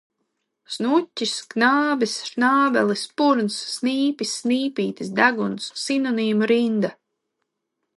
Snuķis, 0.75 1.33
knābis, 1.55 2.15
šnābelis, 2.31 3.05
purns, 3.23 3.61
snīpis, 3.77 4.35
snīpītis, 4.41 5.17
deguns. 5.23 5.73
Sinonīmu 5.87 6.55
rinda. 6.57 6.97